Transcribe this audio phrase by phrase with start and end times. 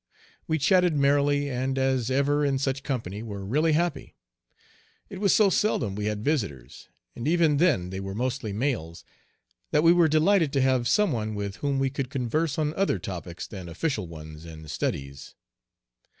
[0.47, 4.15] We chatted merrily, and as ever in such company were really happy.
[5.11, 9.03] It was so seldom we had visitors and even then they were mostly males
[9.69, 12.97] that we were delighted to have some one with whom we could converse on other
[12.97, 15.35] topics than official ones and studies.